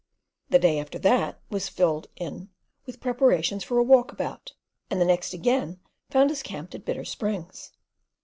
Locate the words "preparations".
2.99-3.63